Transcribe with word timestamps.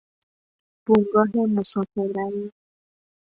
بنگاه 0.85 1.33
مسافر 1.55 2.07
بری 2.13 2.43